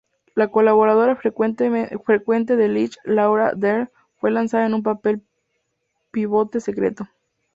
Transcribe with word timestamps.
La 0.33 0.47
colaboradora 0.47 1.15
frecuente 1.15 1.69
de 1.69 2.67
Lynch 2.69 2.97
Laura 3.03 3.51
Dern 3.55 3.91
fue 4.17 4.31
lanzada 4.31 4.65
en 4.65 4.73
un 4.73 4.81
"papel 4.81 5.21
pivote 6.11 6.59
secreto". 6.59 7.07